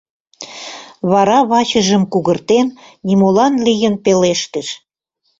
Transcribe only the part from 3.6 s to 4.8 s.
лийын пелештыш: